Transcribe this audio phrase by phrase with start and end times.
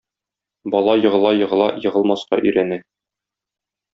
[0.75, 2.83] Бала егыла-егыла егылмаска өйрәнә.